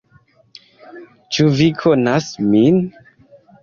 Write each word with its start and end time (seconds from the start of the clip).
Ĉu 1.37 1.47
vi 1.61 1.69
konas 1.85 2.35
min? 2.53 2.85